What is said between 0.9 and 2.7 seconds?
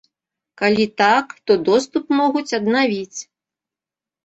так, то доступ могуць